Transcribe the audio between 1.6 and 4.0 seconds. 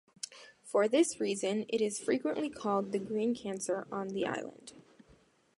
it is frequently called the "green cancer"